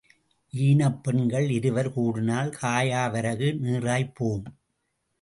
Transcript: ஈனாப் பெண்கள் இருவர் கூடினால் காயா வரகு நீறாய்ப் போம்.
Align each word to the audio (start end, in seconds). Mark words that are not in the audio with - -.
ஈனாப் 0.53 1.03
பெண்கள் 1.03 1.49
இருவர் 1.49 1.91
கூடினால் 1.93 2.51
காயா 2.61 3.11
வரகு 3.11 3.49
நீறாய்ப் 3.63 4.15
போம். 4.15 4.45